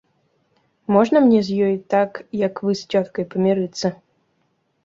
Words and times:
Можна 0.95 1.17
мне 1.25 1.41
з 1.49 1.57
ёй 1.67 1.75
так, 1.95 2.11
як 2.47 2.63
вы 2.69 2.81
з 2.81 2.97
цёткай, 2.97 3.23
памірыцца? 3.35 3.87